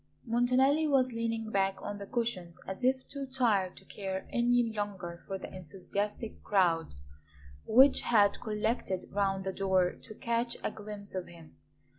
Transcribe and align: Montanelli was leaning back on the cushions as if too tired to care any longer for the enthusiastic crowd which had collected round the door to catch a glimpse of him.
Montanelli 0.25 0.87
was 0.87 1.11
leaning 1.13 1.51
back 1.51 1.79
on 1.79 1.99
the 1.99 2.07
cushions 2.07 2.59
as 2.65 2.83
if 2.83 3.07
too 3.07 3.27
tired 3.27 3.77
to 3.77 3.85
care 3.85 4.25
any 4.31 4.63
longer 4.73 5.21
for 5.27 5.37
the 5.37 5.53
enthusiastic 5.55 6.41
crowd 6.41 6.95
which 7.67 8.01
had 8.01 8.41
collected 8.41 9.05
round 9.11 9.43
the 9.43 9.53
door 9.53 9.91
to 9.91 10.15
catch 10.15 10.57
a 10.63 10.71
glimpse 10.71 11.13
of 11.13 11.27
him. 11.27 11.55